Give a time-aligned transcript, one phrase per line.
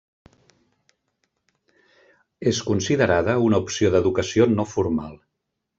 [2.53, 5.19] És considerada una opció d'educació no formal.